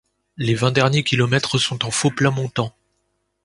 Les 0.37 0.55
vingt 0.55 0.71
derniers 0.71 1.03
kilomètres 1.03 1.59
sont 1.59 1.85
en 1.85 1.91
faux 1.91 2.09
plat 2.09 2.31
montant. 2.31 2.73